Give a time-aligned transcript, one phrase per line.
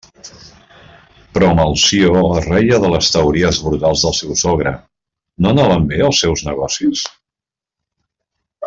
[1.35, 4.75] Però Melcior es reia de les teories brutals del seu sogre,
[5.45, 7.07] No anaven bé els seus negocis?